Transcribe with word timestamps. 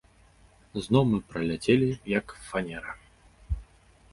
Зноў 0.85 1.03
мы 1.11 1.19
праляцелі, 1.33 1.89
як 2.17 2.27
фанера. 2.47 2.91